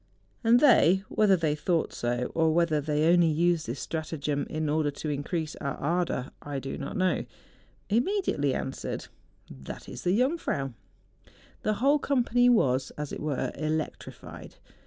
And 0.43 0.59
they—whether 0.59 1.37
they 1.37 1.53
thought 1.53 1.93
so, 1.93 2.31
or 2.33 2.51
whether 2.55 2.81
they 2.81 3.03
only 3.13 3.27
used 3.29 3.67
this 3.67 3.79
stratagem 3.81 4.47
in 4.49 4.67
order 4.67 4.89
to 4.89 5.09
increase 5.11 5.55
our 5.57 5.75
ardour, 5.75 6.31
I 6.41 6.57
do 6.57 6.75
not 6.75 6.97
know— 6.97 7.25
immediately 7.91 8.55
answered,' 8.55 9.09
That 9.67 9.87
is 9.87 10.01
the 10.03 10.17
Jungfrau!' 10.17 10.73
The 11.61 11.73
whole 11.73 11.99
company 11.99 12.49
was, 12.49 12.89
as 12.97 13.13
it 13.13 13.19
were, 13.19 13.51
electrified. 13.53 14.55